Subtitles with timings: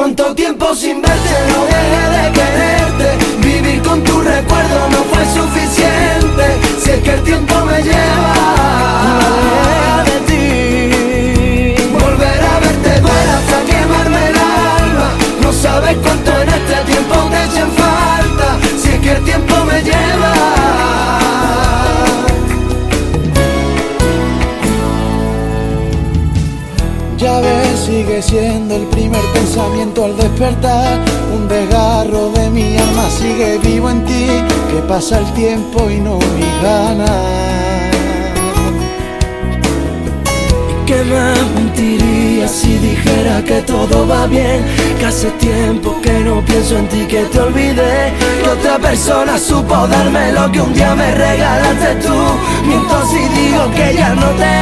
[0.00, 3.18] Cuánto tiempo sin verte, no dejé de quererte.
[3.46, 6.56] Vivir con tu recuerdo no fue suficiente.
[6.82, 8.32] Si es que el tiempo me lleva
[10.06, 11.84] de ti.
[11.92, 15.10] Volver a verte duele hasta quemarme el alma.
[15.42, 18.58] No sabes cuánto en este tiempo te echen falta.
[18.82, 20.29] Si es que el tiempo me lleva.
[27.20, 30.98] Ya ves, sigue siendo el primer pensamiento al despertar.
[31.34, 34.26] Un desgarro de mi alma sigue vivo en ti.
[34.70, 37.90] Que pasa el tiempo y no mi ganas.
[40.86, 44.64] ¿Qué más mentiría si dijera que todo va bien?
[44.98, 48.14] Que hace tiempo que no pienso en ti, que te olvidé.
[48.42, 52.16] Que otra persona supo darme lo que un día me regalaste tú.
[52.66, 54.59] Miento si digo que ya no te